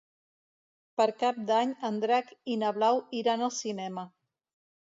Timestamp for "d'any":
1.49-1.75